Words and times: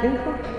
¿Qué 0.00 0.08
dijo? 0.08 0.55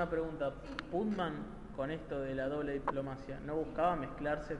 una 0.00 0.08
pregunta. 0.08 0.50
Putman, 0.90 1.34
con 1.76 1.90
esto 1.90 2.20
de 2.20 2.34
la 2.34 2.48
doble 2.48 2.72
diplomacia, 2.72 3.38
¿no 3.44 3.56
buscaba 3.56 3.96
mezclarse 3.96 4.56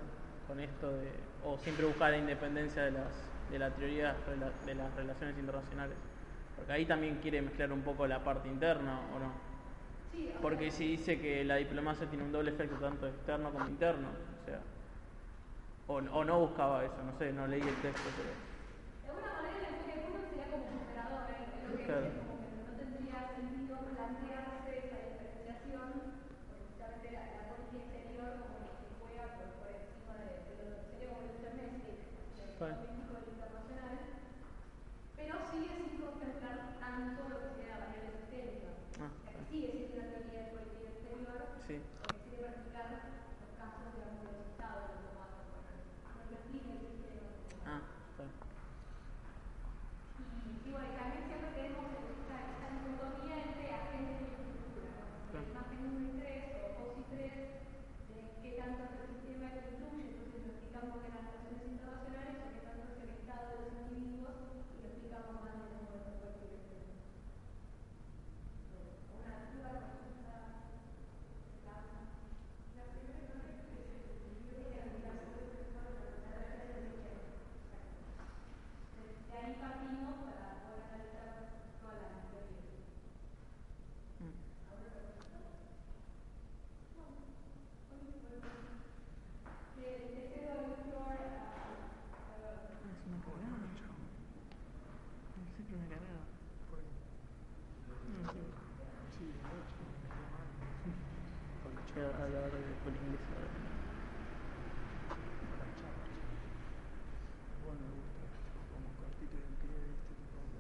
con 0.46 0.60
esto 0.60 0.92
de, 0.92 1.12
o 1.46 1.56
siempre 1.56 1.86
buscaba 1.86 2.10
la 2.10 2.18
independencia 2.18 2.82
de, 2.82 2.90
las, 2.90 3.08
de 3.50 3.58
la 3.58 3.70
teoría 3.70 4.14
de 4.66 4.74
las 4.74 4.94
relaciones 4.94 5.38
internacionales? 5.38 5.96
Porque 6.56 6.72
ahí 6.72 6.84
también 6.84 7.20
quiere 7.22 7.40
mezclar 7.40 7.72
un 7.72 7.80
poco 7.80 8.06
la 8.06 8.22
parte 8.22 8.48
interna, 8.48 9.00
¿o 9.14 9.18
no? 9.18 9.32
Porque 10.42 10.70
si 10.70 10.88
dice 10.88 11.18
que 11.18 11.42
la 11.42 11.56
diplomacia 11.56 12.06
tiene 12.06 12.24
un 12.24 12.32
doble 12.32 12.50
efecto 12.50 12.76
tanto 12.76 13.06
externo 13.06 13.50
como 13.50 13.66
interno, 13.66 14.08
o 14.08 14.44
sea, 14.44 14.60
o, 15.88 15.94
o 15.94 16.24
no 16.24 16.40
buscaba 16.40 16.84
eso, 16.84 17.02
no 17.02 17.16
sé, 17.18 17.32
no 17.32 17.46
leí 17.46 17.62
el 17.62 17.76
texto, 17.76 18.10
pero... 18.18 18.49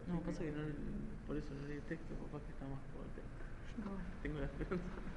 No, 0.08 0.20
pasa 0.22 0.40
que 0.40 0.50
no, 0.50 0.62
por 1.26 1.36
eso 1.36 1.54
no 1.54 1.68
leí 1.68 1.76
el 1.76 1.82
texto, 1.84 2.14
capaz 2.26 2.42
que 2.44 2.50
está 2.52 2.66
más 2.66 2.80
por 2.92 3.04
el 3.06 3.12
texto. 3.14 3.44
Tengo 4.22 4.38
la 4.40 4.46
esperanza. 4.46 5.09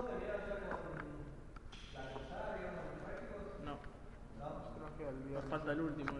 No. 0.00 0.06
No. 4.38 5.72
El 5.72 5.80
último. 5.80 6.19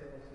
Debe 0.00 0.27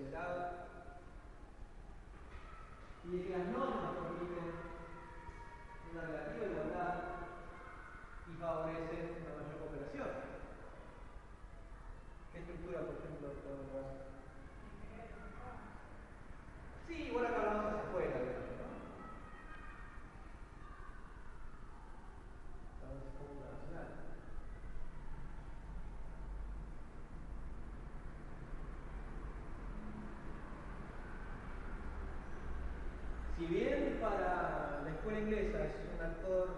si 33.38 33.46
bien 33.46 33.98
para 34.00 34.82
la 34.84 34.90
escuela 34.90 35.18
inglesa 35.18 35.58
es 35.64 35.74
un 35.90 36.06
actor, 36.06 36.48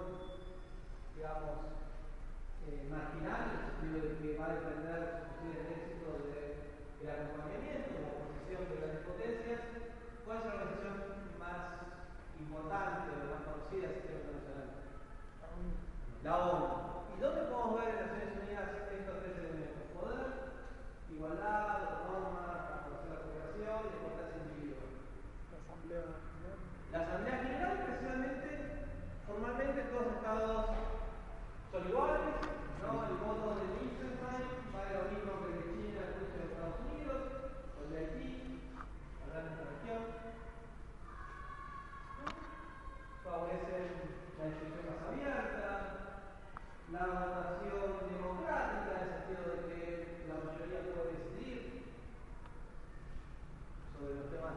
digamos, 1.16 1.72
eh, 2.68 2.87
marginal, 2.91 3.72
en 3.83 4.18
que 4.20 4.37
va 4.39 4.47
a 4.47 4.55
depender 4.55 5.01
del 5.41 5.72
éxito 5.72 6.20
del 6.29 6.57
de 7.01 7.12
acompañamiento, 7.12 7.97
de 7.97 8.03
la 8.05 8.12
posición 8.20 8.61
de 8.68 8.77
las 8.85 8.97
potencias, 9.09 9.61
¿cuál 10.24 10.39
es 10.39 10.45
la 10.45 10.53
organización 10.53 11.39
más 11.41 11.61
importante 12.41 13.09
o 13.09 13.31
más 13.33 13.43
conocida? 13.49 14.06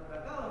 tratado 0.07 0.48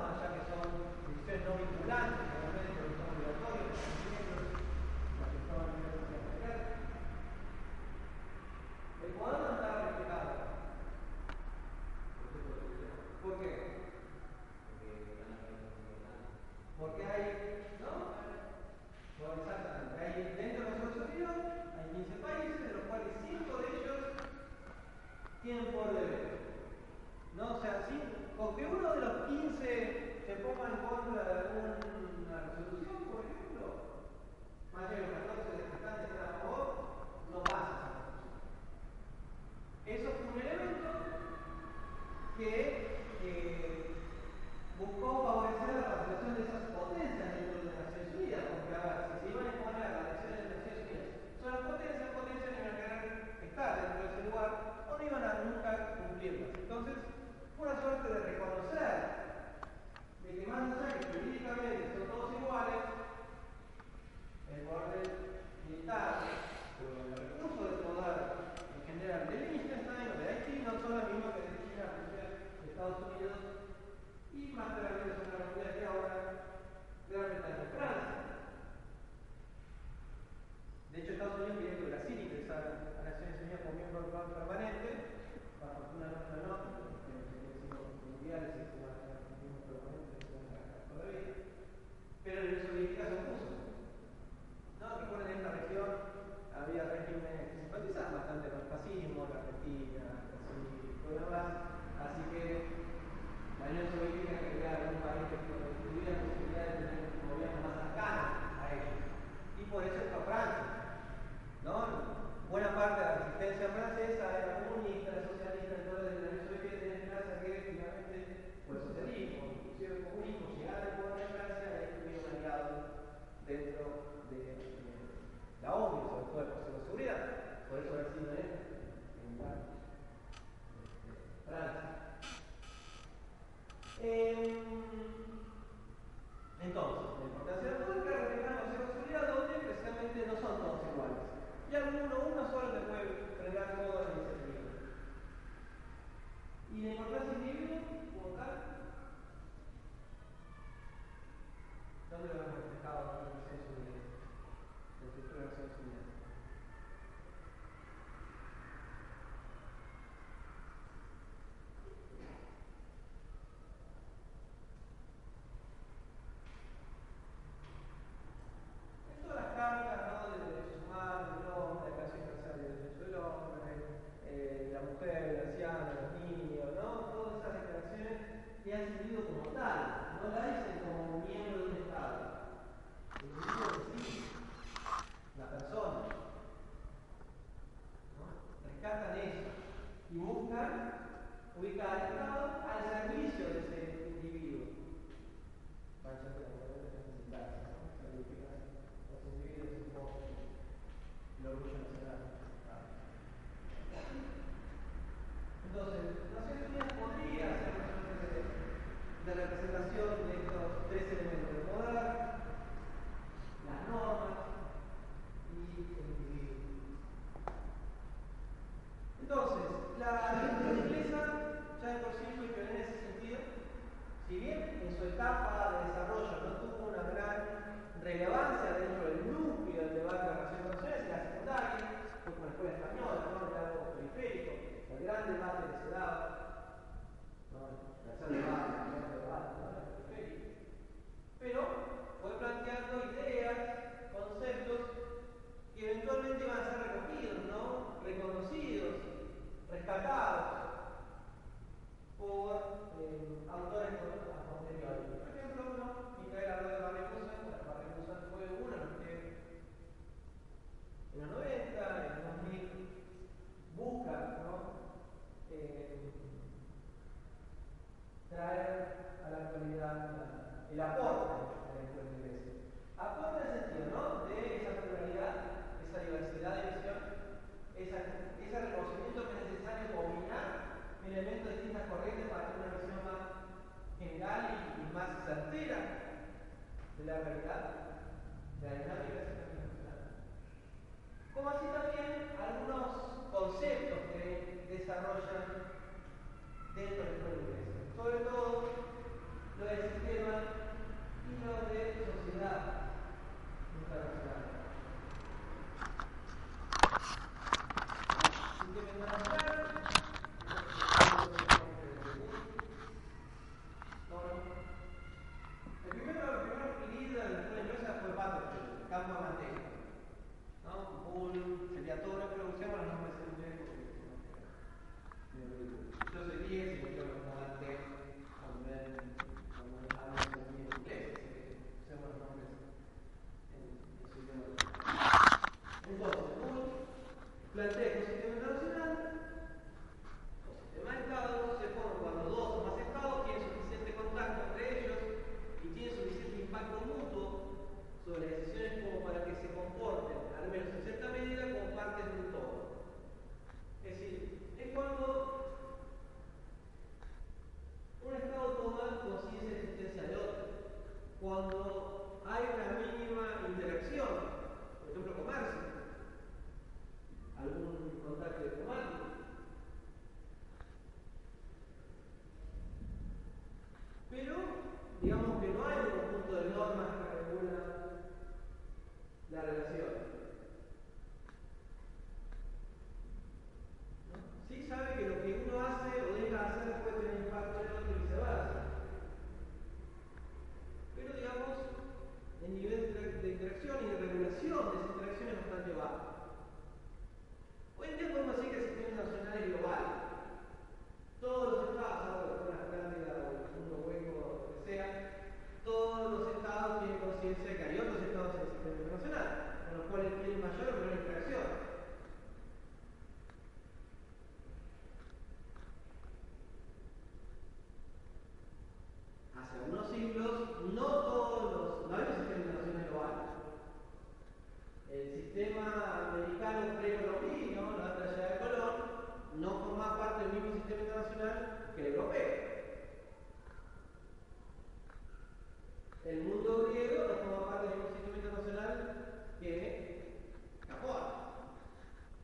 que 440.68 440.74
Japón, 440.74 441.02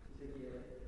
si 0.07 0.27
se 0.27 0.84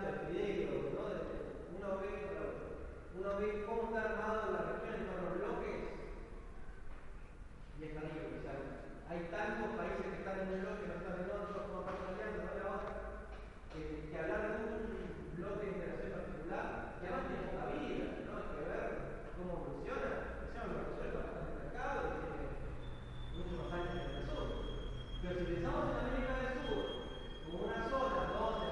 plato 0.00 0.26
de 0.26 0.66
¿no? 0.94 1.02
De- 1.06 1.24
uno 1.76 1.88
ve, 2.00 2.10
uno 3.14 3.30
ve 3.38 3.64
cómo 3.66 3.82
está 3.88 4.00
armado 4.10 4.50
la 4.50 4.62
región 4.74 4.94
en 4.98 5.06
torno 5.06 5.28
a 5.28 5.34
bloques 5.38 5.78
y 7.78 7.82
es 7.84 7.90
terrible, 7.94 8.38
o 8.38 8.42
sea, 8.42 8.56
hay 9.10 9.20
tantos 9.30 9.70
países 9.78 10.06
que 10.06 10.18
están 10.18 10.38
en 10.40 10.50
un 10.54 10.60
bloque, 10.64 10.88
no 10.88 10.94
están 10.98 11.16
en 11.22 11.30
otro, 11.30 11.58
como 11.68 11.86
la 11.86 11.94
alianza, 11.94 12.42
no 12.42 12.52
la 12.58 12.66
otra, 12.74 12.92
que, 13.70 13.80
que 14.10 14.16
hablar 14.18 14.40
de 14.42 14.66
un 14.66 14.82
bloque 15.38 15.62
de 15.62 15.72
integración 15.74 16.10
particular, 16.14 16.66
que 16.98 17.06
además 17.06 17.26
tiene 17.28 17.46
poca 17.54 17.66
vida, 17.74 18.06
¿no? 18.26 18.32
Hay 18.34 18.48
que 18.50 18.62
ver 18.66 18.82
cómo 19.38 19.52
funciona. 19.62 20.10
Decíamos 20.42 20.70
que 20.70 20.74
Venezuela 20.74 21.06
es 21.06 21.14
bastante 21.14 21.52
mercado 21.62 21.98
tiene 22.14 22.42
muchos 23.34 23.56
más 23.62 23.70
años 23.74 23.90
que 23.94 24.18
el 24.18 24.26
sur. 24.26 24.46
Pero 25.22 25.34
si 25.38 25.44
pensamos 25.54 25.82
en 25.86 25.98
América 26.02 26.34
del 26.40 26.54
Sur, 26.64 26.82
como 27.44 27.58
una 27.68 27.80
zona 27.90 28.20
menos 28.24 28.63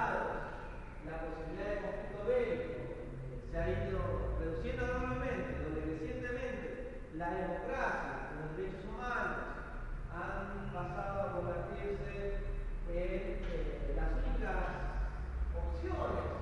la 0.00 1.20
posibilidad 1.20 1.68
de 1.68 1.84
conflicto 1.84 2.24
bélico 2.24 2.72
eh, 2.72 3.44
se 3.52 3.58
ha 3.58 3.68
ido 3.68 4.00
reduciendo 4.40 4.80
enormemente, 4.88 5.60
donde 5.60 5.80
recientemente 5.92 7.04
la 7.20 7.28
democracia 7.36 8.32
los 8.40 8.56
derechos 8.56 8.88
humanos 8.88 9.60
han 10.08 10.72
pasado 10.72 11.20
a 11.20 11.32
convertirse 11.36 12.48
en 12.88 13.44
eh, 13.44 13.92
las 13.92 14.08
únicas 14.24 15.04
opciones 15.52 16.32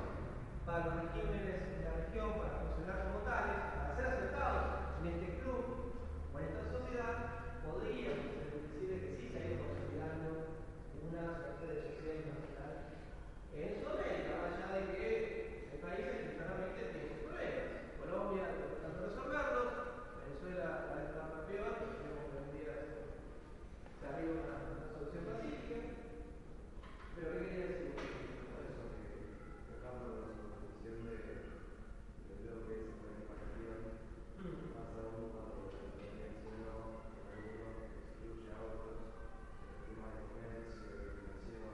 para 0.63 0.79
los 0.87 0.95
regímenes 1.11 1.59
de 1.59 1.83
la 1.83 1.99
región 1.99 2.39
para 2.39 2.63
funcionar 2.63 3.11
como 3.11 3.27
tales, 3.27 3.59
para 3.75 3.91
ser 3.99 4.07
aceptados 4.07 5.03
en 5.03 5.19
este 5.19 5.43
club 5.43 5.99
o 6.31 6.39
en 6.39 6.47
esta 6.47 6.63
sociedad, 6.79 7.43
podríamos 7.67 8.38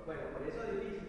Bueno, 0.07 0.23
por 0.36 0.47
eso 0.47 0.62
es 0.65 0.81
difícil. 0.81 1.03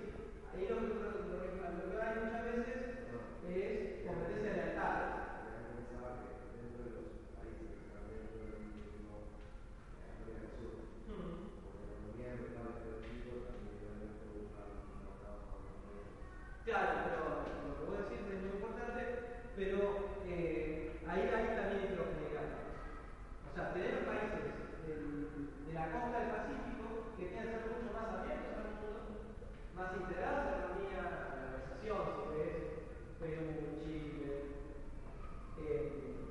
De 25.68 25.74
la 25.74 25.92
costa 25.92 26.20
del 26.20 26.30
Pacífico 26.30 27.16
que 27.18 27.26
tienen 27.26 27.48
que 27.48 27.60
ser 27.60 27.72
mucho 27.72 27.94
más 27.94 28.20
abiertos 28.20 28.55
más 29.86 30.02
integrados 30.02 30.40
a 30.40 30.50
la 30.50 30.58
economía, 30.66 31.02
la 31.06 31.46
organización, 31.46 32.02
si 32.18 32.26
ves, 32.34 32.58
Perú, 33.22 33.46
Chile, 33.86 34.34
eh, 35.62 36.26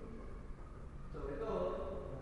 sobre 1.12 1.35
todo, 1.39 2.18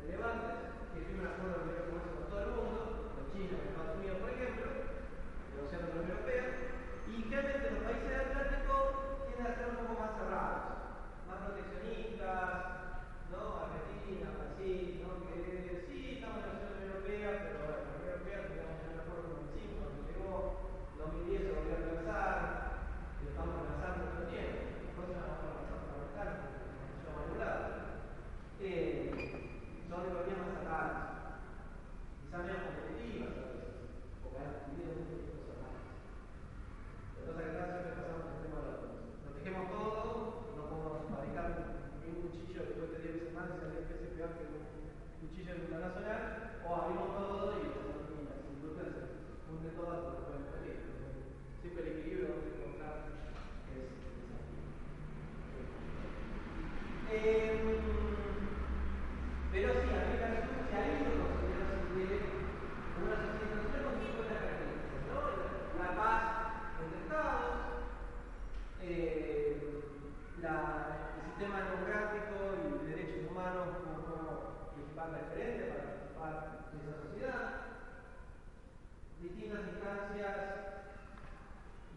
relevantes, 0.00 0.56
que 0.94 1.00
tienen 1.04 1.20
un 1.20 1.28
acuerdo 1.28 1.60
de 1.60 1.66
libre 1.68 1.92
comercio 1.92 2.16
con 2.16 2.28
todo 2.32 2.40
el 2.40 2.56
mundo, 2.56 2.80
con 3.12 3.24
China, 3.36 3.52
con 3.52 3.68
Estados 3.68 3.96
Unidos, 4.00 4.16
por 4.16 4.30
ejemplo, 4.32 4.66
negociando 5.52 5.86
con 5.92 5.96
la 5.96 6.04
Unión 6.08 6.16
Europea, 6.16 6.46
y 7.04 7.14
realmente 7.28 7.70
los 7.76 7.84
países 7.84 8.08
del 8.08 8.24
Atlántico 8.24 8.74
tienden 9.28 9.44
a 9.44 9.56
ser 9.60 9.66
un 9.76 9.78
poco 9.84 9.94
más 10.00 10.12
cerrados, 10.16 10.64
más 11.28 11.38
proteccionistas, 11.44 12.48
¿no? 13.28 13.60
Argentina, 13.60 14.32
Brasil, 14.40 15.04
¿no? 15.04 15.20
Que 15.20 15.84
sí, 15.84 16.16
estamos 16.16 16.40
en 16.48 16.48
la 16.48 16.64
Unión 16.64 16.96
Europea, 16.96 17.28
pero 17.44 17.85
cuchillo 45.20 45.54
internacional, 45.56 46.60
o 46.66 46.74
abrimos 46.74 47.16
todo 47.16 47.52
y 47.52 47.66
industrias 48.54 48.94
se 48.94 49.46
funden 49.46 49.76
todas. 49.76 50.25
El 51.76 51.88
equilibrio 51.88 52.28
donde 52.28 52.56
encontrar 52.56 52.96
es. 53.68 53.84
Eh, 57.12 57.52
pero 59.52 59.68
sí, 59.80 59.88
del 59.88 60.42
Sur 60.42 60.58
se 60.70 60.76
ha 60.76 60.86
ido 60.88 61.12
considerando 61.20 61.94
de 61.96 62.06
una 63.04 63.16
sociedad 63.16 63.44
internacional 63.44 63.82
con 63.84 63.94
sus 64.00 64.10
propias 64.16 64.40
características, 64.40 65.02
¿no? 65.06 65.20
La 65.78 65.90
paz 65.96 66.22
entre 66.80 66.98
estados, 67.04 67.52
eh, 68.80 69.60
la- 70.40 71.12
el 71.16 71.22
sistema 71.30 71.56
democrático 71.60 72.36
y 72.56 72.84
de 72.84 72.96
derechos 72.96 73.30
humanos 73.30 73.68
como, 73.84 74.00
como 74.08 74.72
principal 74.74 75.12
referente 75.12 75.62
para 75.68 75.84
participar 75.92 76.34
en 76.72 76.80
esa 76.80 76.96
sociedad, 77.04 77.44
distintas 79.20 79.60
instancias 79.72 80.75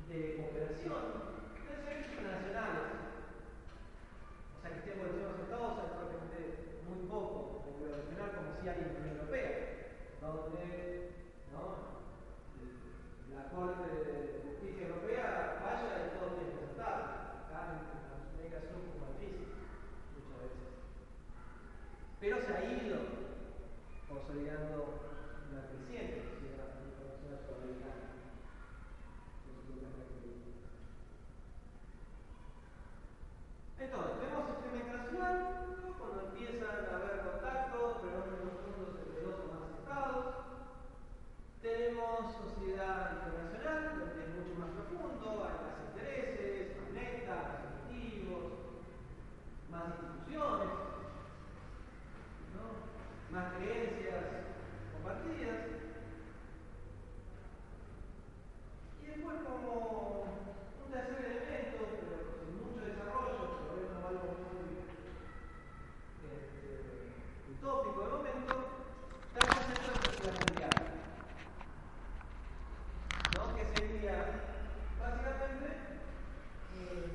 de 0.10 0.42
cooperación 0.42 1.38
de 1.54 1.76
servicios 1.86 2.18
internacionales. 2.18 2.98
O 4.58 4.62
sea, 4.62 4.74
que 4.74 4.80
esté 4.82 4.98
evolucionando 4.98 5.38
los 5.38 5.46
Estados, 5.46 5.86
es 5.86 5.94
probablemente 5.94 6.40
muy 6.90 7.06
poco 7.06 7.62
evolucionar 7.70 8.34
como 8.34 8.58
si 8.58 8.66
hay 8.66 8.82
en 8.82 8.90
la 8.90 9.00
Unión 9.06 9.22
Europea, 9.22 9.54
donde 10.18 11.14
¿no? 11.54 12.02
la 13.38 13.44
Corte 13.54 13.86
de 13.86 14.50
Justicia 14.50 14.90
Europea 14.90 15.62
vaya 15.62 15.94
y 15.94 16.18
todo 16.18 16.42
tiene 16.42 16.58
que. 16.58 16.70
Acá 16.80 17.60
en 17.70 17.86
América 18.34 18.66
Sur 18.66 18.82
es 18.82 18.98
muy 18.98 19.14
difícil, 19.14 19.54
muchas 20.18 20.42
veces. 20.42 20.74
Pero 22.18 22.42
se 22.42 22.50
ha 22.50 22.66
ido 22.66 22.98
consolidando 24.10 25.06
la 25.54 25.70
creciente. 25.70 26.39
Entonces, 33.90 34.22
vemos 34.22 34.46
este 34.54 34.70
mecracial, 34.70 35.66
cuando 35.98 36.30
empiezan 36.30 36.86
a 36.86 36.96
haber 36.96 37.26
contactos, 37.26 37.98
fenómenos 38.06 38.54
mundos 38.62 39.02
entre 39.02 39.26
dos 39.26 39.42
o 39.42 39.50
más 39.50 39.66
estados. 39.82 40.26
Tenemos 41.58 42.38
sociedad 42.38 43.18
internacional, 43.18 43.98
donde 43.98 44.22
es 44.22 44.30
mucho 44.30 44.54
más 44.62 44.70
profundo, 44.78 45.42
hay 45.42 45.58
más 45.66 45.78
intereses, 45.90 46.78
más 46.78 46.90
metas, 46.94 47.66
objetivos, 47.66 48.46
más 49.74 49.90
instituciones, 49.90 50.70
¿no? 52.54 52.66
más 53.34 53.46
creencias 53.58 54.54
compartidas. 54.94 55.66
Y 59.02 59.06
después 59.18 59.38
como 59.50 60.30
un 60.30 60.92
tercer 60.94 61.26
elemento 61.26 61.99
tópico 67.70 68.02
de 68.02 68.10
momento 68.10 68.56
está 69.30 69.46
el 69.46 69.54
concepto 69.54 69.90
de 69.94 70.00
personalidad. 70.10 70.74
¿no? 73.36 73.42
Que 73.56 73.64
sería 73.78 74.16
básicamente 74.98 75.68
eh, 76.74 77.14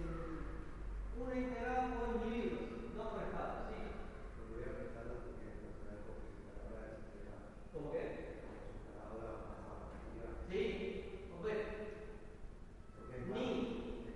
una 1.18 1.34
integrada 1.34 1.82
por 1.98 2.22
individuos, 2.22 2.70
no 2.94 3.02
por 3.10 3.22
estados. 3.24 3.66
¿sí? 3.66 3.82
¿Cómo 7.72 7.90
que? 7.90 8.02
Sí, 10.48 10.62
hombre. 11.34 11.54
Ni. 13.34 13.46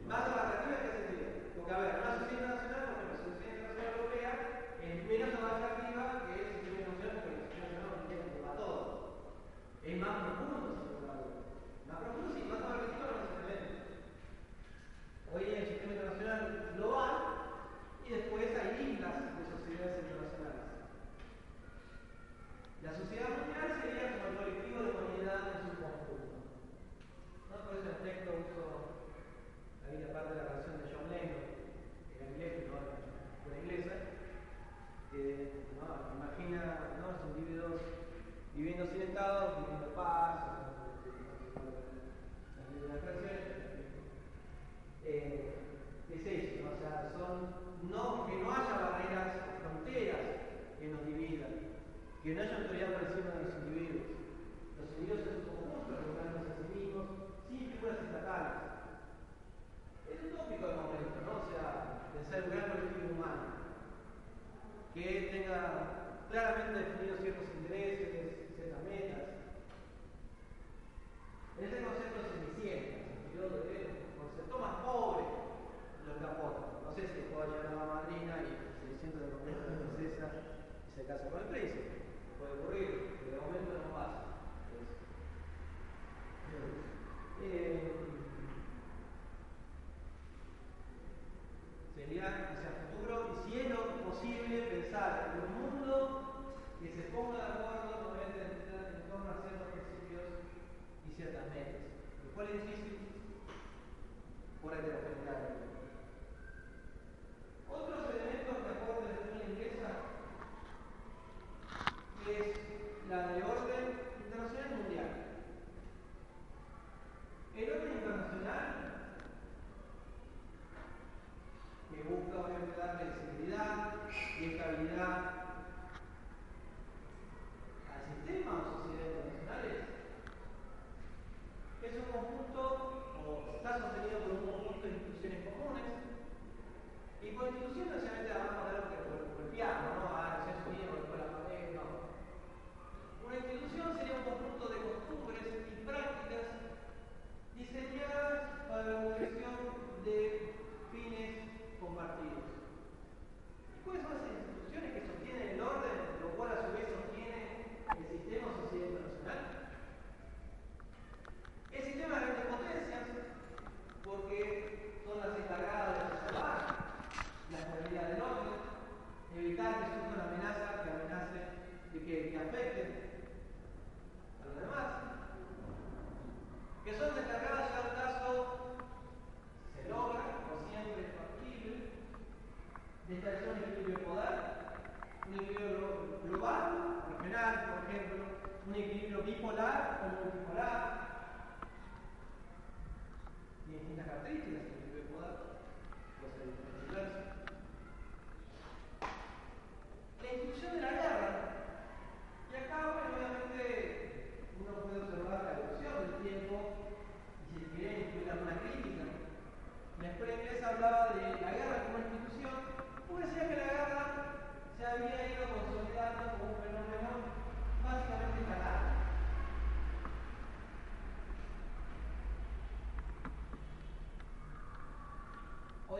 Más 0.06 0.20
narrativa 0.28 0.76
que 0.82 0.90
sentido. 1.02 1.26
Porque 1.56 1.72
a 1.74 1.78
ver, 1.78 1.94
una 1.98 2.18
sociedad 2.20 2.54
nacional. 2.54 2.77
Más 10.08 10.24
profundo, 10.24 11.04
más 11.86 11.98
profundo 12.00 12.32
si 12.32 12.48
pasaba. 12.48 12.80
Hoy 15.28 15.44
el 15.52 15.68
sistema 15.68 15.92
internacional 15.92 16.72
global 16.76 17.12
y 18.08 18.12
después 18.16 18.48
hay 18.56 18.96
islas 18.96 19.36
de 19.36 19.44
sociedades 19.52 20.00
internacionales. 20.08 20.88
La 22.80 22.96
sociedad 22.96 23.36
popular 23.36 23.68
sería 23.84 24.16
como 24.16 24.40
colectivo 24.40 24.80
de 24.80 24.96
comunidad 24.96 25.52
en 25.52 25.68
su 25.68 25.76
conjunto. 25.76 26.40
Por 27.68 27.76
ese 27.76 27.92
aspecto, 27.92 28.32
uso 28.48 28.64
ahí 29.84 30.00
la 30.00 30.16
parte 30.16 30.32
de 30.32 30.40
la 30.40 30.48
canción 30.56 30.80
de 30.80 30.88
John 30.88 31.12
Lennon, 31.12 31.44
que 32.08 32.16
era 32.16 32.32
inglés, 32.32 32.64
que 32.64 32.72
ahora 32.72 32.96
es 32.96 33.60
inglesa, 33.60 34.16
que 35.12 35.68
imagina 36.16 36.96
los 36.96 37.20
individuos 37.28 37.97
viviendo 38.58 38.90
sin 38.90 39.02
Estado, 39.02 39.62
viviendo 39.62 39.94
paz, 39.94 40.34
las 42.90 43.04
canciones. 43.06 43.38
Eh, 45.04 45.54
es 46.10 46.26
eso, 46.26 46.66
o 46.66 46.74
sea, 46.82 47.12
son 47.14 47.54
no, 47.88 48.26
que 48.26 48.34
no 48.42 48.50
haya 48.50 48.82
barreras, 48.82 49.62
fronteras 49.62 50.42
que 50.80 50.88
nos 50.88 51.06
dividan, 51.06 51.54
que 52.24 52.34
no 52.34 52.42
haya 52.42 52.56
autoridad 52.58 52.98
por 52.98 53.02
encima 53.06 53.30
de 53.30 53.44
los 53.46 53.54
individuos. 53.62 54.10
Los 54.74 54.90
individuos 54.90 55.22
en 55.22 55.38
su 55.38 55.54
conjunto, 55.54 55.94
los 55.94 56.18
a 56.18 56.58
sí 56.58 56.74
mismos, 56.74 57.06
sin 57.46 57.70
figuras 57.70 58.02
estatales. 58.02 58.58
Es 60.10 60.18
utópico 60.34 60.66
el 60.66 60.82
momento, 60.82 61.18
¿no? 61.22 61.46
O 61.46 61.50
sea, 61.54 62.10
pensar 62.10 62.42
un 62.42 62.50
gran 62.50 62.70
colectivo 62.74 63.14
humano 63.14 63.46
que 64.98 65.30
tenga 65.30 66.18
claramente 66.26 66.74
definidos 66.74 67.22
ciertos 67.22 67.48
intereses, 67.62 68.37
Ese 71.60 71.82
concepto 71.82 72.18
se 72.22 72.36
inicia 72.38 72.72
en 72.72 72.94
el 72.94 73.08
sentido 73.18 73.50
de 73.66 73.90
concepto 74.16 74.58
más 74.58 74.84
pobre, 74.86 75.37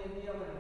in 0.09 0.25
the 0.25 0.58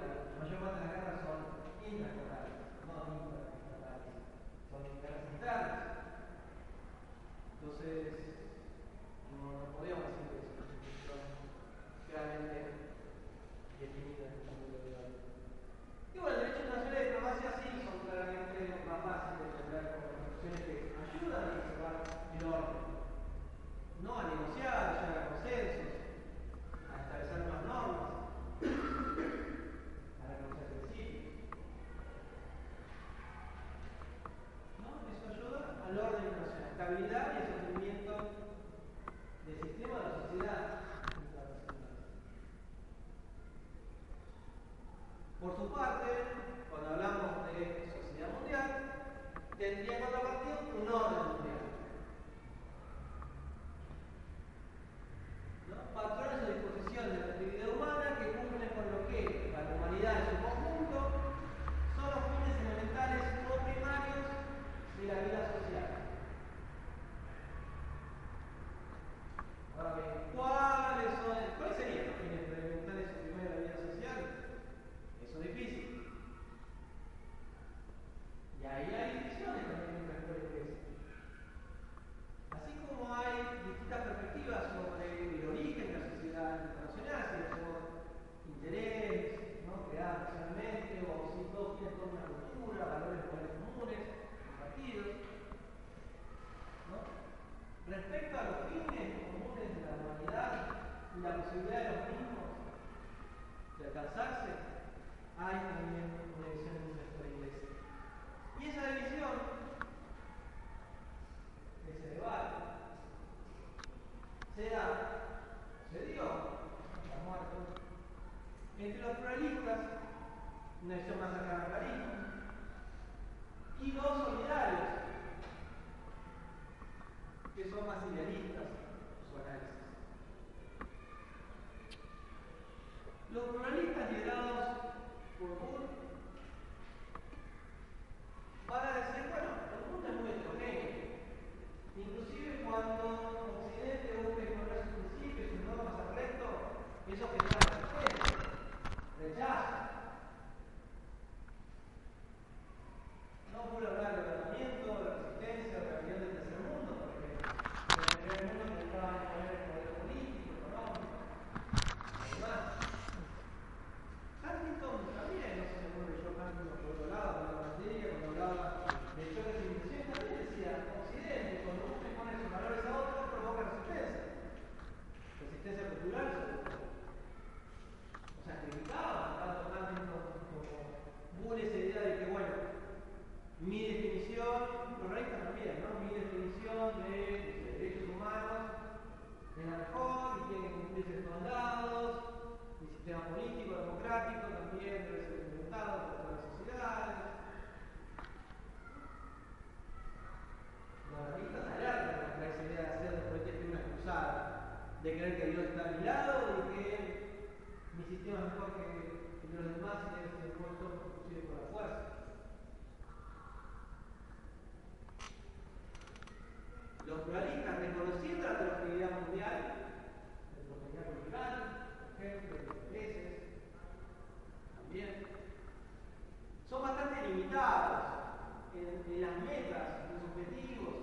en, 227.50 229.20
las 229.22 229.38
metas, 229.40 230.04
en 230.04 230.20
los 230.20 230.28
objetivos 230.28 230.94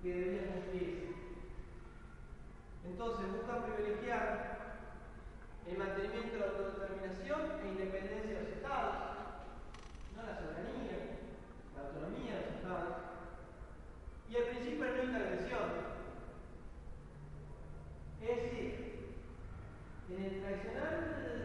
que 0.00 0.14
deberían 0.14 0.52
cumplirse. 0.52 1.08
Entonces 2.86 3.32
busca 3.32 3.66
privilegiar 3.66 4.58
el 5.66 5.78
mantenimiento 5.78 6.34
de 6.34 6.40
la 6.40 6.46
autodeterminación 6.46 7.40
e 7.64 7.68
independencia 7.68 8.30
de 8.30 8.42
los 8.44 8.52
estados, 8.52 8.94
no 10.14 10.22
la 10.22 10.38
soberanía, 10.38 11.18
la 11.74 11.82
autonomía 11.82 12.34
de 12.34 12.40
los 12.46 12.54
estados, 12.54 12.96
y 14.30 14.36
el 14.36 14.44
principio 14.44 14.84
de 14.84 14.96
no 14.96 15.04
intervención. 15.04 15.66
Es 18.22 18.36
decir, 18.36 18.70
en 20.10 20.24
el 20.24 20.40
tradicional 20.42 21.39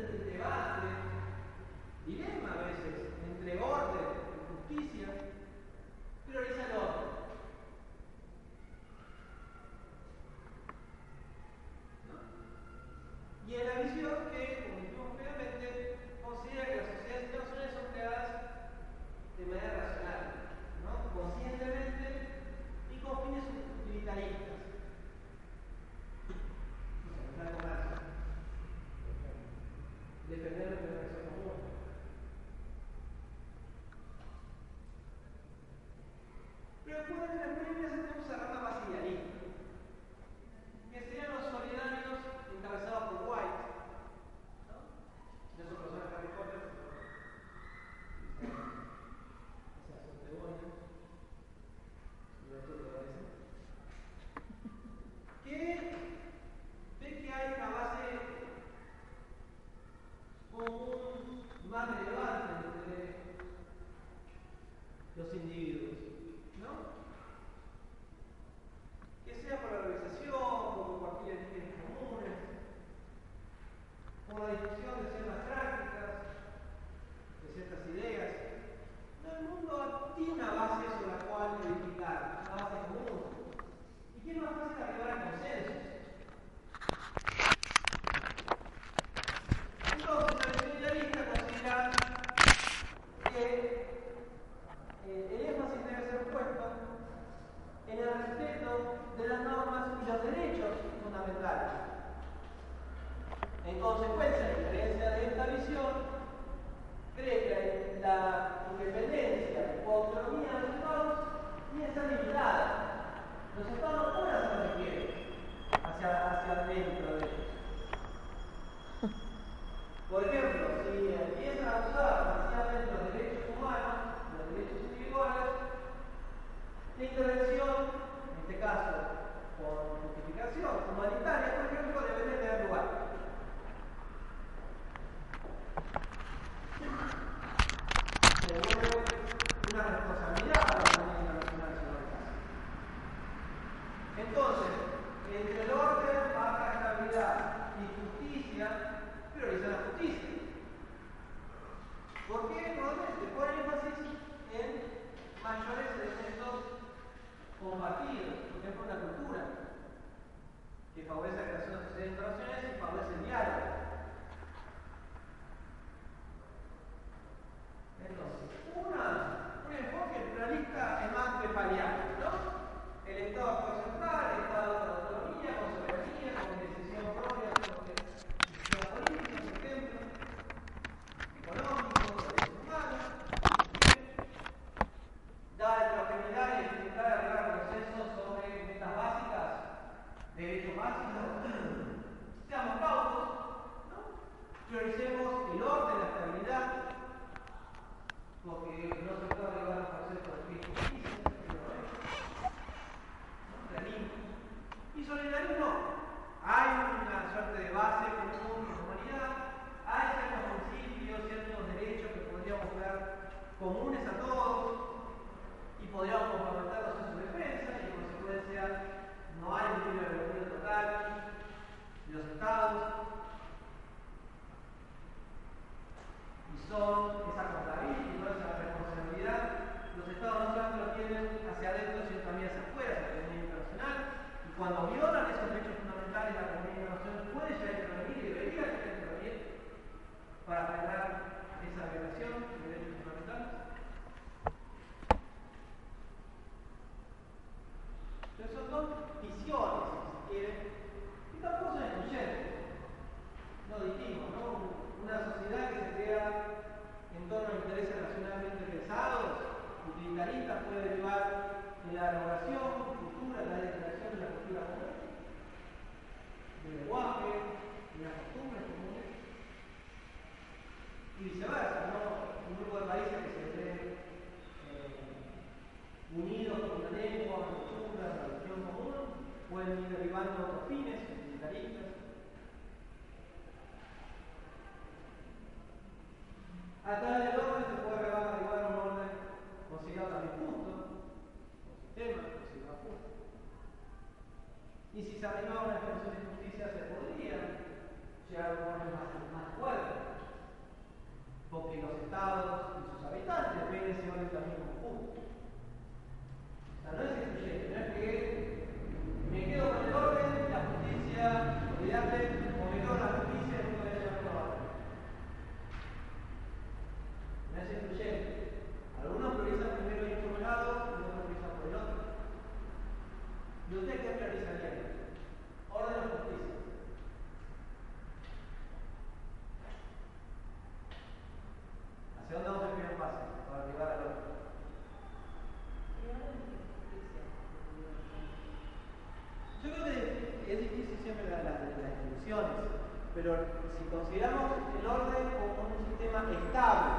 Pero 343.25 343.41
si 343.73 343.89
consideramos 343.89 344.53
el 344.53 344.85
orden 344.85 345.25
como 345.33 345.65
un 345.65 345.81
sistema 345.89 346.29
estable, 346.29 346.93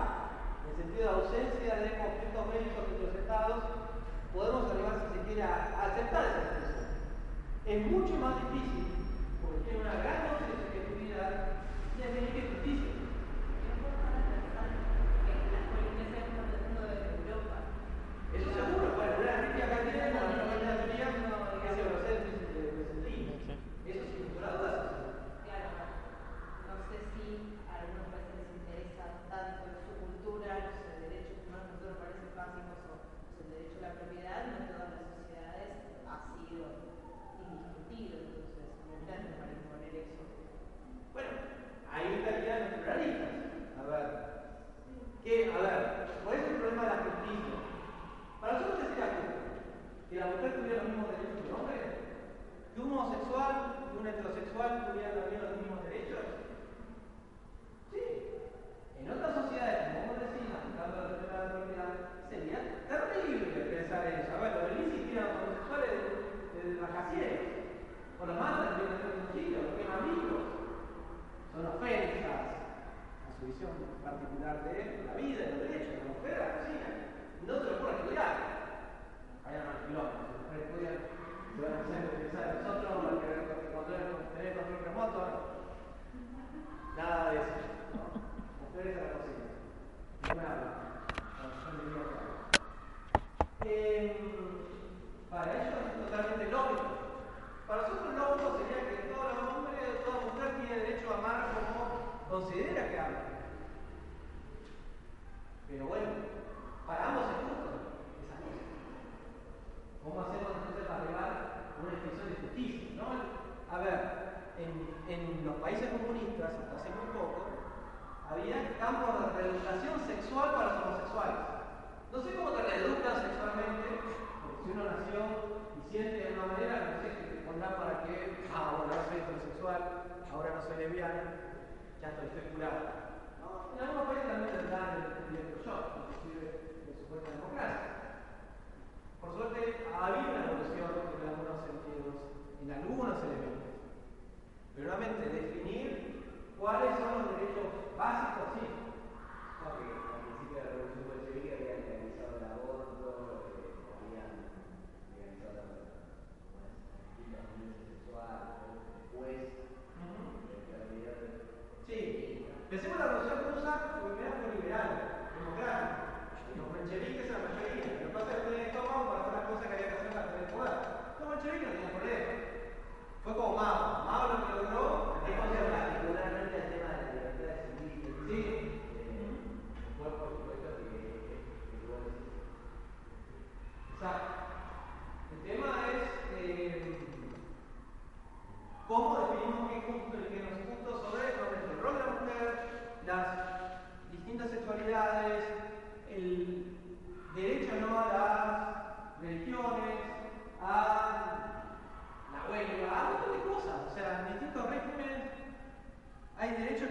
en 0.58 0.66
el 0.66 0.74
sentido 0.74 1.06
de 1.06 1.14
ausencia 1.22 1.86
de 1.86 2.02
conflictos 2.02 2.50
bélicos 2.50 2.82
entre 2.82 3.06
los 3.06 3.14
estados, 3.14 3.62
podemos 4.34 4.66
arribar 4.66 5.06
si 5.06 5.14
se 5.14 5.22
quiere 5.22 5.46
a 5.46 5.86
aceptar 5.86 6.26
esa 6.26 6.42
situación. 6.50 6.98
Es 7.62 7.78
mucho 7.86 8.18
más 8.18 8.34
difícil 8.42 8.75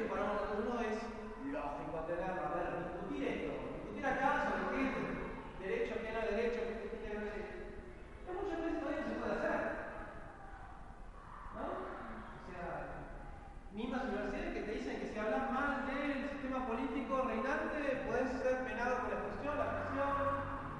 que 0.06 0.12
para 0.12 0.22
uno 0.22 0.82
es 0.82 1.02
lógico 1.50 2.06
tener, 2.06 2.38
a 2.38 2.54
ver, 2.54 2.94
discutir 2.94 3.26
esto, 3.26 3.58
discutir 3.74 4.06
acá 4.06 4.46
sobre 4.46 4.78
qué 4.78 5.66
derecho, 5.66 5.96
qué 5.98 6.12
no 6.14 6.22
derecho, 6.30 6.62
qué 7.02 7.10
no 7.10 7.20
derecho. 7.26 7.58
Pero 8.26 8.42
muchas 8.42 8.60
veces 8.62 8.80
todavía 8.80 9.02
no 9.02 9.10
se 9.10 9.18
puede 9.18 9.34
hacer. 9.34 9.62
¿No? 11.58 11.66
O 11.66 12.46
sea, 12.46 12.70
mismas 13.74 14.04
universidades 14.06 14.54
que 14.54 14.62
te 14.62 14.72
dicen 14.78 15.00
que 15.00 15.10
si 15.10 15.18
hablas 15.18 15.50
mal 15.52 15.88
del 15.90 16.30
sistema 16.30 16.68
político 16.68 17.26
reinante, 17.26 18.06
puedes 18.06 18.30
ser 18.46 18.62
penado 18.62 19.02
por 19.02 19.10
la 19.10 19.18
expulsión, 19.26 19.58
la 19.58 19.74
prisión 19.74 20.14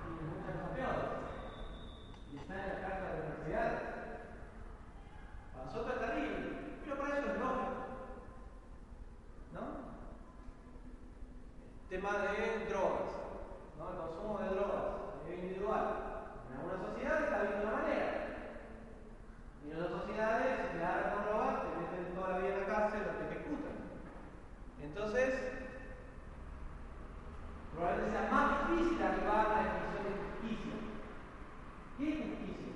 y 0.06 0.22
muchas 0.22 0.54
cosas 0.54 0.70
peores. 0.78 1.10
Y 2.30 2.38
está 2.38 2.54
en 2.54 2.70
la 2.70 2.82
carta 2.86 3.06
de 3.10 3.18
las 3.18 3.26
universidades. 3.26 3.82
Para 5.50 5.66
nosotros 5.66 5.94
es 5.98 6.02
terrible, 6.06 6.38
pero 6.86 6.94
para 7.00 7.10
ellos 7.18 7.32
es 7.34 7.40
lógico. 7.42 7.86
¿No? 9.56 9.62
Tema 11.96 12.12
de 12.12 12.66
drogas, 12.68 13.08
el 13.80 13.98
consumo 13.98 14.38
de 14.40 14.50
drogas 14.50 14.84
a 14.84 15.24
nivel 15.24 15.46
individual. 15.46 15.86
En 16.52 16.60
algunas 16.60 16.92
sociedades 16.92 17.24
está 17.24 17.42
bien 17.42 17.56
de 17.56 17.66
una 17.66 17.72
manera. 17.72 18.12
Y 19.64 19.72
en 19.72 19.78
otras 19.78 20.02
sociedades, 20.02 20.60
si 20.60 20.78
te 20.78 20.84
agarran 20.84 21.16
con 21.16 21.24
drogas, 21.24 21.56
te 21.64 21.68
meten 21.80 22.16
toda 22.16 22.30
la 22.32 22.38
vida 22.40 22.54
en 22.54 22.60
la 22.60 22.68
cárcel 22.68 23.00
o 23.00 23.16
te 23.16 23.24
ejecutan. 23.32 23.76
Entonces, 24.84 25.30
probablemente 27.74 28.12
sea 28.12 28.30
más 28.30 28.68
difícil 28.68 29.02
arribar 29.02 29.40
a 29.40 29.50
la 29.56 29.64
definición 29.64 30.04
de 30.04 30.20
justicia. 30.20 30.76
¿Qué 31.96 32.04
es 32.12 32.18
justicia? 32.28 32.76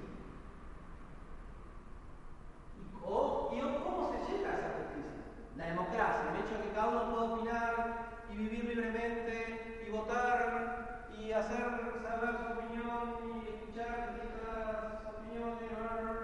¿Y, 3.52 3.84
cómo 3.84 4.16
se 4.16 4.32
llega 4.32 4.48
a 4.48 4.56
esa 4.56 4.72
justicia? 4.80 5.28
La 5.58 5.66
democracia, 5.66 6.32
el 6.32 6.40
hecho 6.40 6.56
de 6.56 6.64
que 6.64 6.74
cada 6.74 6.88
uno 6.88 7.12
pueda 7.12 7.34
opinar 7.34 8.09
vivir 8.40 8.64
libremente 8.64 9.84
y 9.86 9.92
votar 9.92 11.04
y 11.20 11.34
hacer 11.34 11.60
saber 11.60 12.32
su 12.40 12.46
opinión 12.56 13.20
y 13.36 13.52
escuchar 13.52 14.16
distintas 14.16 15.04
opiniones. 15.12 15.68
Bueno, 15.76 16.24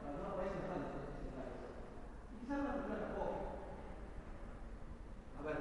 en 0.00 0.08
algunos 0.08 0.32
países 0.32 0.56
están 0.64 0.80
Y 2.32 2.40
quizás 2.40 2.56
no 2.56 2.72
no 2.72 2.96
tampoco. 2.96 3.68
A 5.36 5.42
ver, 5.44 5.58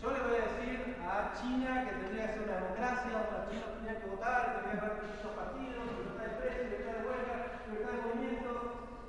yo 0.00 0.08
le 0.16 0.20
voy 0.24 0.32
a 0.32 0.48
decir 0.48 0.96
a 1.04 1.36
China 1.36 1.84
que 1.84 1.92
tendría 1.92 2.24
que 2.24 2.32
ser 2.32 2.42
una 2.48 2.60
democracia, 2.64 3.12
a 3.12 3.44
China 3.44 3.68
tendría 3.68 4.00
que 4.00 4.08
votar, 4.08 4.40
tendría 4.48 4.80
que 4.80 4.86
haber 4.86 4.96
distintos 5.04 5.32
partidos, 5.36 5.84
libertad 5.92 6.24
de 6.24 6.32
expresión, 6.32 6.64
libertad 6.72 6.96
de 6.96 7.04
huelga, 7.04 7.36
libertad 7.68 7.92
de 7.92 8.00
movimiento. 8.00 8.50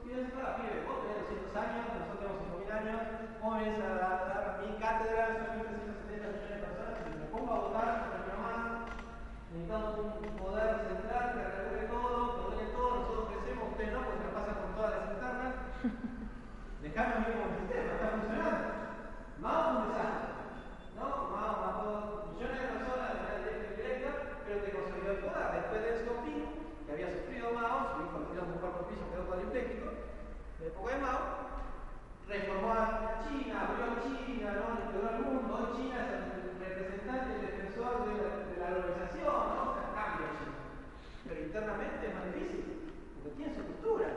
Y 0.03 0.07
yo 0.12 0.16
decía, 0.20 0.60
pibe, 0.60 0.84
vos 0.84 0.99
tenés 0.99 1.32
200 1.32 1.56
años, 1.64 1.84
nosotros 1.95 2.20
tenemos 2.20 2.44
5.000 2.60 2.76
años, 2.76 2.99
vos 3.40 3.56
venís 3.56 3.80
a 3.80 3.95
dar 3.95 4.36
mi 4.66 4.76
cátedra, 4.78 5.24
son 5.40 5.64
1.370 5.64 6.26
millones 6.26 6.49
de 6.49 6.66
personas, 6.66 6.95
me 7.46 7.52
pongo 7.52 7.62
a 7.62 7.68
votar, 7.68 8.10
no 8.26 8.42
más, 8.42 8.90
necesitamos 9.54 10.18
un 10.18 10.34
poder 10.34 10.82
central 10.82 11.26
que 11.30 11.46
regule 11.46 11.86
todo, 11.94 12.18
que 12.34 12.42
ordene 12.42 12.74
todo, 12.74 12.90
nosotros 12.96 13.26
crecemos, 13.30 13.70
ustedes 13.70 13.94
no, 13.94 14.02
porque 14.02 14.18
se 14.18 14.26
la 14.26 14.34
pasan 14.34 14.58
por 14.66 14.72
todas 14.74 14.92
las 14.98 15.06
internas. 15.14 15.54
Como 16.96 17.46
el 17.46 17.58
sistema, 17.60 17.94
está 17.94 18.08
funcionando. 18.18 18.66
Mao 19.38 19.62
fue 19.62 19.78
un 19.78 19.88
desastre. 19.94 20.32
¿no? 20.96 21.06
Mao 21.30 21.54
mató 21.62 21.90
millones 22.34 22.62
de 22.62 22.72
personas 22.72 23.06
de 23.14 23.20
manera 23.20 23.38
directa 23.38 23.62
y 23.62 23.70
indirecta, 23.70 24.10
pero 24.46 24.64
te 24.66 24.74
consolidó 24.74 25.12
el 25.12 25.22
poder. 25.22 25.48
Después 25.54 25.82
de 25.86 25.92
Xiaoping, 26.02 26.46
que 26.86 26.92
había 26.94 27.14
sufrido 27.14 27.54
Mao, 27.54 27.78
su 27.94 27.98
hijo 28.02 28.16
lo 28.16 28.26
tiró 28.26 28.42
un 28.42 28.58
cuarto 28.58 28.90
piso, 28.90 29.06
quedó 29.12 29.30
cuadripléjico. 29.30 29.86
Época 30.66 30.90
de 30.94 31.02
Mao, 31.04 31.22
reformó 32.26 32.70
a 32.74 33.22
China, 33.22 33.54
abrió 33.70 34.02
China, 34.02 34.48
¿no? 34.56 34.66
le 34.82 34.86
al 34.98 35.20
mundo. 35.22 35.76
China 35.76 36.00
es 36.00 36.35
el 37.16 37.32
el 37.32 37.42
defensor 37.48 38.04
de 38.04 38.14
la, 38.20 38.30
de 38.44 38.56
la 38.60 38.68
globalización, 38.76 39.40
¿no? 39.56 39.62
O 39.72 39.74
sea, 39.76 39.88
cambia 39.96 40.36
China. 40.36 40.60
Pero 41.24 41.40
internamente 41.42 42.04
es 42.08 42.14
más 42.16 42.26
difícil, 42.28 42.66
porque 43.16 43.38
tiene 43.38 43.56
su 43.56 43.64
cultura. 43.64 44.08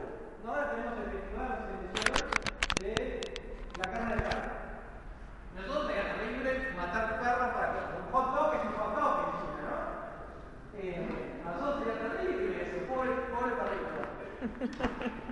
¿no? 0.43 0.51
Ahora 0.51 0.71
tenemos 0.75 0.99
el 0.99 1.11
festival 1.15 1.49
no 1.63 2.03
sé, 2.03 2.19
de 2.83 2.95
la 3.79 3.87
carne 3.93 4.17
de 4.17 4.23
perro. 4.23 4.51
Nosotros 5.55 5.87
sería 5.87 6.15
terrible 6.15 6.51
matar 6.77 7.21
perros 7.23 7.51
para 7.55 7.67
que 7.71 7.79
un 8.03 8.11
hot 8.11 8.29
dog 8.35 8.51
es 8.55 8.65
un 8.67 8.77
hot 8.79 8.93
dog 8.99 9.15
en 9.19 9.31
China, 9.39 9.63
¿no? 9.69 9.79
Eh, 10.79 11.43
a 11.45 11.49
nosotros 11.55 11.85
sería 11.85 12.11
terrible 12.19 12.63
eso, 12.63 12.77
pobre, 12.91 13.11
pobre 13.31 13.53
perrito. 13.59 13.99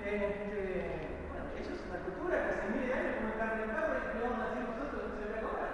Este, 0.07 1.19
bueno, 1.31 1.51
eso 1.59 1.71
es 1.75 1.83
una 1.91 1.99
cultura 2.07 2.35
que 2.39 2.51
hace 2.55 2.71
miles 2.71 2.89
de 2.89 2.95
años 2.95 3.17
come 3.19 3.35
carne 3.39 3.67
de 3.67 3.75
perro 3.75 3.95
y 3.97 4.07
que 4.07 4.23
vamos 4.23 4.39
a 4.39 4.49
decir 4.51 4.63
nosotros 4.71 5.03
que 5.03 5.19
se 5.19 5.25
debe 5.27 5.43
comer. 5.43 5.73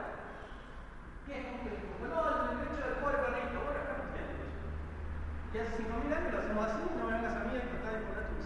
¿Qué 1.26 1.32
es 1.36 1.46
No, 2.12 2.52
el 2.52 2.60
derecho 2.60 2.84
del 2.84 3.00
pobre 3.00 3.16
perrito, 3.24 3.56
bueno, 3.64 3.80
acá 3.80 4.04
derecho. 4.12 4.44
Y 5.48 5.58
hace 5.58 5.80
5.000 5.80 6.12
años 6.12 6.32
lo 6.32 6.38
hacemos 6.38 6.64
así, 6.68 6.84
no 6.92 7.08
me 7.08 7.12
vengas 7.16 7.32
a 7.32 7.44
mí 7.48 7.56
a 7.56 7.64
tratar 7.64 7.92
de 7.92 8.00
imponer 8.04 8.28
tu. 8.28 8.42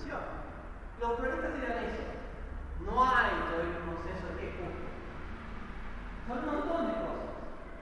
Los 1.00 1.12
pluralistas 1.18 1.54
dirían 1.54 1.84
eso. 1.84 2.06
No 2.86 2.94
hay 3.02 3.34
todavía 3.50 3.82
un 3.82 3.90
consenso 3.90 4.26
de 4.30 4.36
qué 4.38 4.46
es 4.48 4.54
justo. 4.54 4.86
Son 6.26 6.38
un 6.38 6.46
montón 6.46 6.86
de 6.86 6.94
cosas. 7.02 7.26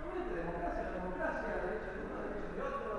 Obviamente, 0.01 0.41
democracia, 0.41 0.83
democracia, 0.97 1.49
derecho 1.63 1.91
de 1.93 2.01
uno, 2.01 2.17
derecho 2.25 2.53
de 2.57 2.63
otro. 2.65 2.95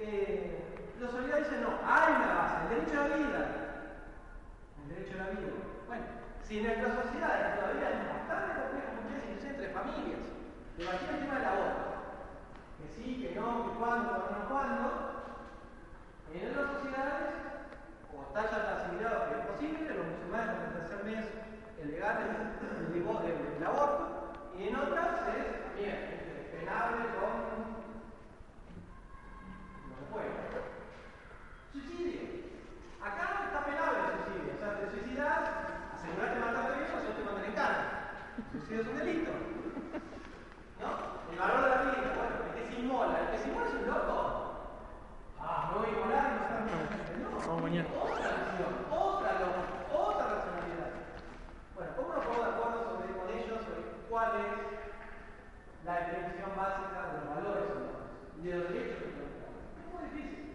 Eh, 0.00 0.92
los 1.00 1.10
solidarios 1.10 1.48
dicen 1.48 1.64
no, 1.64 1.72
hay 1.82 2.12
una 2.14 2.34
base, 2.36 2.56
el 2.62 2.68
derecho 2.68 3.00
a 3.00 3.08
la 3.08 3.16
vida. 3.16 3.42
El 4.76 4.88
derecho 4.92 5.14
a 5.14 5.24
la 5.24 5.30
vida. 5.32 5.52
Bueno, 5.88 6.04
si 6.44 6.60
sociedades 6.60 7.56
todavía 7.56 7.63
es 7.63 7.63
Debatir 10.76 11.08
el 11.08 11.20
tema 11.20 11.38
del 11.38 11.44
aborto. 11.44 11.84
Que 12.78 12.88
sí, 12.90 13.22
que 13.22 13.38
no, 13.38 13.64
que 13.64 13.78
cuándo, 13.78 14.26
que 14.26 14.34
no, 14.34 14.48
cuándo. 14.48 14.86
En 16.34 16.50
otras 16.50 16.66
sociedades, 16.74 17.30
o 18.10 18.22
está 18.26 18.50
ya 18.50 18.58
asimilado 18.74 19.28
que 19.30 19.38
es 19.38 19.46
posible, 19.46 19.94
los 19.94 20.06
musulmanes 20.06 20.50
con 20.50 20.66
el 20.66 20.74
tercer 20.74 21.04
mes 21.04 21.24
el 21.80 21.90
legal 21.92 22.16
el, 22.18 22.34
el, 22.90 23.56
el, 23.56 23.64
aborto, 23.64 24.32
y 24.58 24.68
en 24.68 24.74
otras 24.74 25.28
es 25.30 25.62
también 25.62 25.94
este, 26.10 26.58
penable 26.58 27.06
con. 27.22 27.32
No 29.86 29.94
se 29.94 30.06
puede. 30.10 30.30
Suicidio. 31.70 32.20
Acá 33.00 33.22
no 33.30 33.44
está 33.46 33.64
penable 33.64 33.98
el 34.00 34.24
suicidio. 34.26 34.54
O 34.54 34.58
sea, 34.58 34.80
te 34.80 34.90
suicidas, 34.90 35.38
asegurarte 35.94 36.40
matarte 36.40 36.78
bien 36.78 36.90
o 36.90 37.00
si 37.00 37.06
no 37.06 37.14
te 37.14 37.24
mandan 37.24 37.44
en 37.44 37.54
carne. 37.54 37.84
Suicidio 38.50 38.80
es 38.82 38.88
un 38.88 38.98
delito. 38.98 39.53
El 41.34 41.40
la 41.40 41.82
bueno, 42.14 42.46
el 42.46 42.54
que 42.54 42.62
se 42.70 42.80
inmola, 42.80 43.18
el 43.18 43.30
que 43.34 43.38
se 43.42 43.48
inmola 43.48 43.66
es 43.66 43.74
un 43.74 43.86
loco. 43.90 44.18
Ah, 45.42 45.72
no 45.74 45.80
voy 45.80 45.88
a 45.88 45.90
inmolar, 45.90 46.30
no 46.30 46.40
está 46.46 46.62
bien. 46.62 46.86
No, 47.26 47.58
mañana. 47.58 47.88
Otra 47.90 48.30
nación, 48.38 48.72
otra 48.86 49.30
loco, 49.42 49.62
otra 49.90 50.24
nacionalidad. 50.30 50.94
Bueno, 51.74 51.90
¿cómo 51.98 52.14
nos 52.14 52.24
pongo 52.24 52.38
de 52.38 52.50
acuerdo 52.54 52.78
sobre, 52.86 53.18
con 53.18 53.28
ellos 53.34 53.58
sobre 53.66 53.82
cuál 54.08 54.30
es 54.46 54.54
la 55.82 55.94
definición 56.06 56.54
básica 56.54 57.02
de 57.02 57.12
los 57.18 57.26
valores 57.34 57.66
humanos 57.66 58.14
y 58.38 58.46
de 58.46 58.54
los 58.54 58.68
derechos 58.70 59.02
humanos? 59.02 59.34
Es 59.74 59.86
muy 59.90 60.02
difícil. 60.06 60.54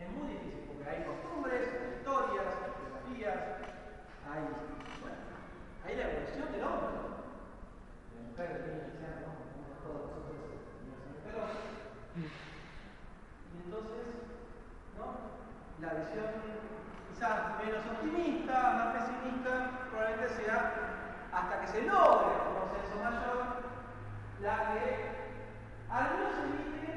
Es 0.00 0.08
muy 0.08 0.26
difícil 0.40 0.64
porque 0.72 0.88
hay 0.88 1.04
costumbres, 1.04 1.68
hay 1.68 2.00
historias, 2.00 2.48
hay 2.48 2.72
geografías, 2.80 3.40
hay, 4.24 4.40
bueno, 5.04 5.20
hay 5.84 5.92
la 6.00 6.04
evolución 6.08 6.48
del 6.48 6.64
hombre, 6.64 6.96
de 6.96 8.16
la 8.16 8.24
mujer, 8.24 8.48
del 8.56 8.72
niño 8.72 8.93
y 12.16 13.56
entonces, 13.64 14.06
¿no? 14.96 15.06
La 15.80 15.94
visión 15.94 16.30
quizás 17.10 17.58
menos 17.58 17.84
optimista, 17.86 18.54
más 18.74 18.88
pesimista, 18.96 19.52
probablemente 19.90 20.34
sea 20.34 20.58
hasta 21.32 21.60
que 21.60 21.66
se 21.66 21.82
logre 21.82 22.30
un 22.46 22.54
consenso 22.54 22.96
mayor, 23.02 23.38
la 24.40 24.56
que 24.72 24.84
al 25.90 26.04
menos 26.14 26.34
evite 26.46 26.90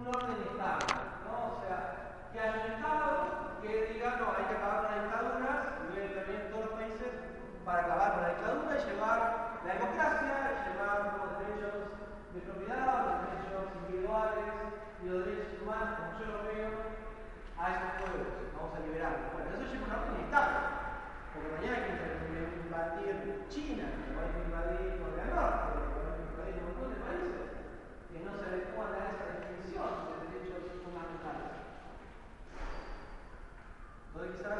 un 0.00 0.06
orden 0.08 0.42
estable, 0.42 0.94
¿no? 1.24 1.34
O 1.54 1.60
sea, 1.62 1.78
que 2.32 2.40
haya 2.40 2.64
un 2.64 2.72
Estado 2.72 3.62
que 3.62 3.94
diga, 3.94 4.16
no, 4.18 4.34
hay 4.36 4.44
que 4.44 4.56
acabar 4.56 4.78
con 4.82 4.90
las 4.90 5.02
dictaduras, 5.04 5.60
y 5.94 5.96
en 5.98 6.50
todos 6.50 6.64
los 6.66 6.74
países 6.74 7.10
para 7.64 7.78
acabar 7.86 8.12
con 8.14 8.22
la 8.22 8.28
dictadura 8.30 8.74
y 8.74 8.84
llevar 8.90 9.18
la 9.64 9.72
democracia, 9.72 10.34
y 10.52 10.68
llevar 10.68 10.98
de 12.34 12.40
propiedad, 12.42 13.06
los 13.06 13.30
derechos 13.30 13.70
individuales 13.78 14.74
y 14.98 15.06
los 15.06 15.22
derechos 15.22 15.62
humanos, 15.62 15.94
como 15.94 16.18
yo 16.18 16.26
lo 16.34 16.42
veo, 16.50 16.70
a 17.54 17.64
esos 17.70 17.90
pueblos. 18.02 18.50
Vamos 18.58 18.74
a 18.74 18.82
liberarlos. 18.82 19.30
Bueno, 19.30 19.54
eso 19.54 19.70
lleva 19.70 19.86
un 19.86 19.94
orden 19.94 20.18
estable. 20.26 20.58
Porque 21.30 21.54
mañana 21.54 21.78
hay 21.78 21.86
que 21.86 22.58
invadir 22.66 23.46
China, 23.46 23.86
que 23.86 24.18
va 24.18 24.26
a 24.26 24.34
invadir 24.34 24.98
Corea 24.98 25.30
del 25.30 25.38
Norte, 25.38 25.78
que 25.78 25.94
va 25.94 26.10
a 26.10 26.26
invadir 26.26 26.58
un 26.58 26.66
montón 26.74 26.90
de 26.90 26.98
países 27.06 27.46
que 28.10 28.18
no 28.26 28.32
se 28.34 28.44
adecuan 28.50 28.90
a 28.98 29.14
esa 29.14 29.24
definición 29.30 29.90
de 30.10 30.26
derechos 30.34 30.82
fundamentales. 30.82 31.54
Entonces 34.10 34.30
quizás 34.34 34.58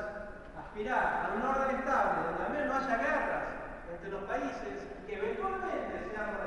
aspirar 0.55 1.07
a 1.27 1.35
un 1.35 1.43
orden 1.43 1.75
estable, 1.75 2.23
donde 2.23 2.43
al 2.47 2.53
menos 2.55 2.71
no 2.71 2.75
haya 2.79 3.03
guerras 3.03 3.47
entre 3.91 4.11
los 4.15 4.23
países, 4.31 4.79
y 4.79 5.07
que 5.07 5.15
eventualmente 5.19 6.11
sean 6.11 6.39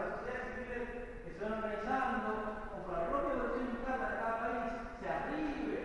organizando, 1.58 2.70
o 2.74 2.86
por 2.86 2.94
la 2.94 3.10
propia 3.10 3.34
evolución 3.34 3.74
de 3.74 3.82
cada 3.86 4.40
país, 4.40 4.74
se 5.02 5.10
arribe 5.10 5.78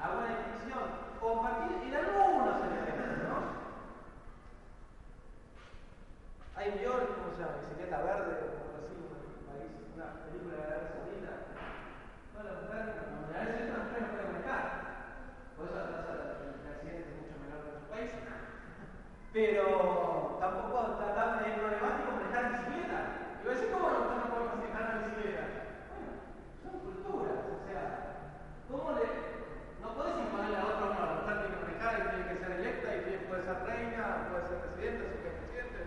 a 0.00 0.04
una 0.10 0.26
definición, 0.32 0.84
o 1.20 1.42
partir 1.42 1.84
en 1.84 1.94
algunos 1.94 2.56
elementos, 2.64 3.28
¿no? 3.28 3.38
Hay 6.56 6.68
un 6.70 6.78
guion, 6.78 7.06
¿cómo 7.12 7.28
se 7.32 7.40
llama? 7.42 7.60
Bicicleta 7.60 7.98
verde, 8.02 8.32
o 8.40 8.56
algo 8.56 8.78
así, 8.80 8.96
un 8.96 9.44
país, 9.48 9.72
una 9.96 10.08
película 10.24 10.56
de 10.56 10.62
Arabia 10.62 10.92
Saudita. 10.92 11.32
No, 12.32 12.40
la 12.42 12.54
mujer, 12.62 12.84
como 13.02 13.28
la 13.28 13.36
Arabia 13.36 13.68
no 13.68 13.88
puede 13.88 14.32
manejar. 14.32 14.64
Por 15.56 15.66
eso 15.66 15.76
la 15.76 15.92
tasa 15.92 16.12
de 16.12 16.72
accidentes 16.72 17.12
es 17.12 17.16
mucho 17.20 17.36
menor 17.40 17.60
que 17.60 17.68
en 17.68 17.76
otros 17.76 17.92
países. 17.92 18.24
Pero 19.32 20.36
tampoco 20.40 20.76
está 20.92 21.14
tan 21.14 21.40
problemático 21.40 22.12
manejar 22.12 22.52
bicicleta. 22.52 23.21
Y 23.42 23.44
voy 23.44 23.54
a 23.54 23.58
decir, 23.58 23.74
¿cómo 23.74 23.90
no 23.90 24.06
están 24.06 24.30
por 24.30 24.46
capacitar 24.46 24.82
a 24.86 25.02
la 25.02 25.02
hiciera? 25.02 25.42
Bueno, 25.90 26.14
son 26.62 26.78
culturas, 26.78 27.42
o 27.42 27.58
sea, 27.66 27.82
¿cómo 28.70 28.94
le.? 28.94 29.02
No 29.82 29.98
podés 29.98 30.14
imponerle 30.14 30.62
a 30.62 30.70
otro 30.70 30.94
una 30.94 31.10
voluntad 31.10 31.42
que 31.42 31.58
manejar 31.58 31.92
y 31.98 32.06
tiene 32.06 32.30
que 32.30 32.38
ser 32.38 32.50
electa 32.54 32.86
y 32.94 33.26
puede 33.26 33.42
ser 33.42 33.58
reina, 33.66 34.30
puede 34.30 34.46
ser 34.46 34.62
presidenta, 34.62 35.10
superpresidente. 35.10 35.80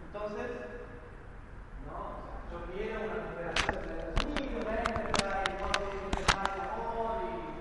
Entonces, 0.00 0.48
no, 1.84 2.24
o 2.24 2.24
sea, 2.24 2.40
yo 2.48 2.58
quiero 2.72 2.96
una 3.04 3.20
cooperación 3.20 3.76
de 3.84 3.92
los 4.00 4.16
Unidos, 4.16 4.64
venga, 4.64 4.96
y 4.96 5.60
no 5.60 5.68
que 5.76 6.24
más 6.24 6.56
de 6.56 6.60
amor 6.72 7.20
y 7.20 7.52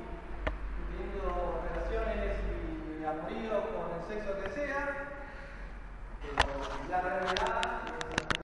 teniendo 0.87 1.27
relaciones 1.67 2.31
y 2.39 3.03
amorío 3.03 3.59
con 3.75 3.91
el 3.91 3.99
sexo 4.07 4.39
que 4.39 4.47
sea, 4.55 5.11
pero 6.23 6.63
la 6.87 6.99
realidad. 7.03 7.75